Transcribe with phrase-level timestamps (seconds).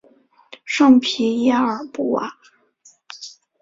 [0.65, 2.35] 圣皮耶尔布瓦。